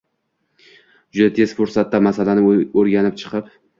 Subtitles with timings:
[1.17, 2.47] Juda tez fursatda masalani
[2.83, 3.53] o‘rganib chiqib